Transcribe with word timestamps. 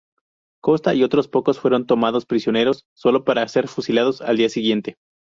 Costa 0.63 0.95
y 0.95 1.03
otros 1.03 1.27
pocos 1.27 1.59
fueron 1.59 1.85
tomados 1.85 2.25
prisioneros, 2.25 2.85
sólo 2.95 3.23
para 3.23 3.47
ser 3.47 3.67
fusilados 3.67 4.19
al 4.23 4.37
día 4.37 4.49
siguiente. 4.49 4.95